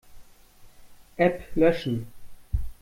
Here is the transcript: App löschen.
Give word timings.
App 1.19 1.37
löschen. 1.53 2.07